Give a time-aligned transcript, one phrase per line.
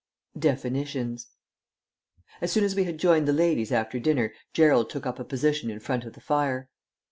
[0.39, 1.27] DEFINITIONS
[2.41, 5.69] As soon as we had joined the ladies after dinner Gerald took up a position
[5.69, 6.69] in front of the fire.